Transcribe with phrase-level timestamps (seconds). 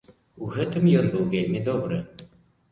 [0.45, 2.03] У гэтым ён быў вельмі добры.